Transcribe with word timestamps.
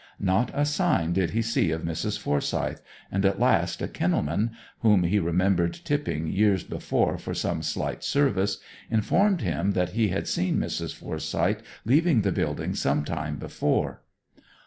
Not 0.19 0.49
a 0.55 0.65
sign 0.65 1.13
did 1.13 1.29
he 1.29 1.43
see 1.43 1.69
of 1.69 1.83
Mrs. 1.83 2.17
Forsyth, 2.17 2.81
and 3.11 3.23
at 3.23 3.39
last 3.39 3.83
a 3.83 3.87
Kennel 3.87 4.23
man, 4.23 4.49
whom 4.79 5.03
he 5.03 5.19
remembered 5.19 5.75
tipping 5.75 6.25
years 6.27 6.63
before 6.63 7.19
for 7.19 7.35
some 7.35 7.61
slight 7.61 8.03
service, 8.03 8.57
informed 8.89 9.41
him 9.41 9.73
that 9.73 9.89
he 9.89 10.07
had 10.07 10.27
seen 10.27 10.57
Mrs. 10.57 10.95
Forsyth 10.95 11.61
leaving 11.85 12.21
the 12.21 12.31
building 12.31 12.73
some 12.73 13.05
time 13.05 13.35
before. 13.35 14.01